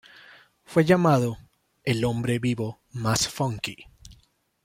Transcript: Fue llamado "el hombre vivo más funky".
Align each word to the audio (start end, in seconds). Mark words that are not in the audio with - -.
Fue 0.63 0.83
llamado 0.83 1.37
"el 1.83 2.05
hombre 2.05 2.39
vivo 2.39 2.81
más 2.89 3.27
funky". 3.27 3.85